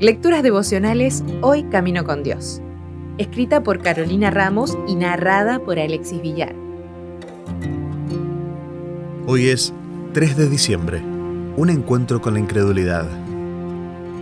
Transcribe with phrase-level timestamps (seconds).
[0.00, 2.62] Lecturas devocionales Hoy Camino con Dios.
[3.18, 6.54] Escrita por Carolina Ramos y narrada por Alexis Villar.
[9.26, 9.74] Hoy es
[10.14, 11.02] 3 de diciembre,
[11.56, 13.06] un encuentro con la incredulidad.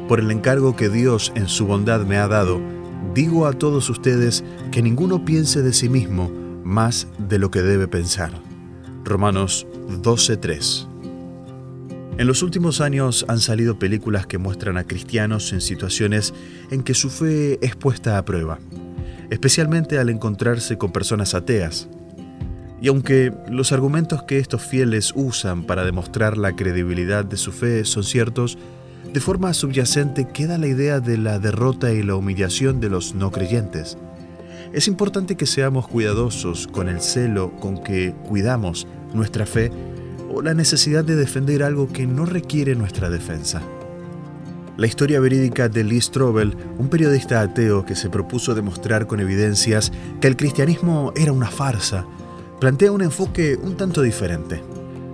[0.09, 2.61] Por el encargo que Dios en su bondad me ha dado,
[3.15, 4.43] digo a todos ustedes
[4.73, 6.29] que ninguno piense de sí mismo
[6.65, 8.33] más de lo que debe pensar.
[9.05, 9.67] Romanos
[10.03, 10.88] 12:3
[12.19, 16.35] en los últimos años han salido películas que muestran a cristianos en situaciones
[16.73, 18.59] en que su fe es puesta a prueba,
[19.31, 21.89] especialmente al encontrarse con personas ateas.
[22.83, 27.85] Y aunque los argumentos que estos fieles usan para demostrar la credibilidad de su fe
[27.85, 28.59] son ciertos,
[29.13, 33.31] de forma subyacente queda la idea de la derrota y la humillación de los no
[33.31, 33.97] creyentes.
[34.73, 39.71] Es importante que seamos cuidadosos con el celo con que cuidamos nuestra fe
[40.29, 43.63] o la necesidad de defender algo que no requiere nuestra defensa.
[44.77, 49.91] La historia verídica de Lee Strobel, un periodista ateo que se propuso demostrar con evidencias
[50.21, 52.07] que el cristianismo era una farsa,
[52.61, 54.63] plantea un enfoque un tanto diferente.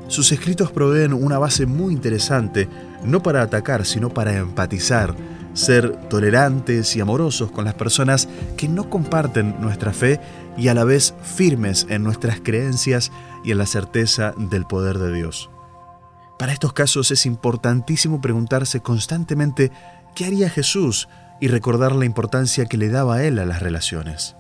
[0.09, 2.69] Sus escritos proveen una base muy interesante,
[3.05, 5.17] no para atacar, sino para empatizar,
[5.55, 10.21] ser tolerantes y amorosos con las personas que no comparten nuestra fe
[10.57, 13.11] y a la vez firmes en nuestras creencias
[13.45, 15.51] y en la certeza del poder de Dios.
[16.39, 19.71] Para estos casos es importantísimo preguntarse constantemente
[20.15, 21.09] qué haría Jesús
[21.41, 24.37] y recordar la importancia que le daba a él a las relaciones.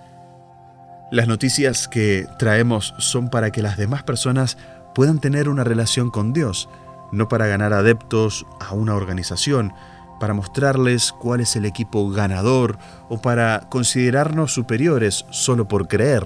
[1.10, 4.58] Las noticias que traemos son para que las demás personas
[4.94, 6.68] puedan tener una relación con Dios,
[7.12, 9.72] no para ganar adeptos a una organización,
[10.20, 16.24] para mostrarles cuál es el equipo ganador o para considerarnos superiores solo por creer.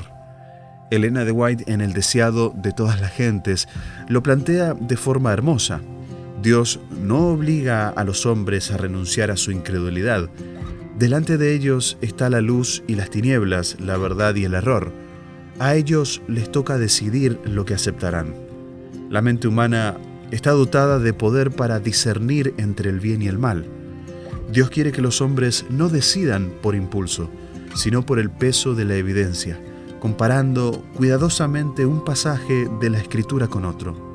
[0.91, 3.69] Elena de White en El deseado de todas las gentes
[4.09, 5.81] lo plantea de forma hermosa.
[6.43, 10.31] Dios no obliga a los hombres a renunciar a su incredulidad.
[10.99, 14.93] Delante de ellos está la luz y las tinieblas, la verdad y el error.
[15.59, 18.35] A ellos les toca decidir lo que aceptarán.
[19.11, 19.97] La mente humana
[20.31, 23.67] está dotada de poder para discernir entre el bien y el mal.
[24.51, 27.29] Dios quiere que los hombres no decidan por impulso,
[27.75, 29.61] sino por el peso de la evidencia,
[30.01, 34.09] comparando cuidadosamente un pasaje de la escritura con otro.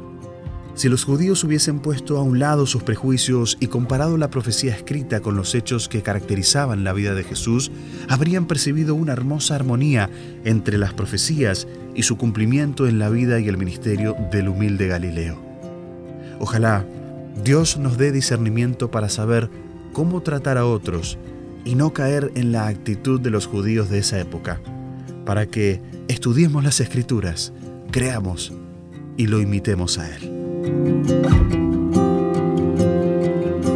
[0.75, 5.19] Si los judíos hubiesen puesto a un lado sus prejuicios y comparado la profecía escrita
[5.21, 7.71] con los hechos que caracterizaban la vida de Jesús,
[8.09, 10.09] habrían percibido una hermosa armonía
[10.45, 15.39] entre las profecías y su cumplimiento en la vida y el ministerio del humilde Galileo.
[16.39, 16.87] Ojalá
[17.43, 19.51] Dios nos dé discernimiento para saber
[19.93, 21.17] cómo tratar a otros
[21.63, 24.59] y no caer en la actitud de los judíos de esa época,
[25.25, 27.53] para que estudiemos las escrituras,
[27.91, 28.51] creamos
[29.15, 30.29] y lo imitemos a Él.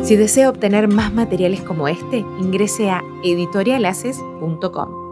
[0.04, 5.07] Si desea obtener más materiales como este, ingrese a editorialaces.com.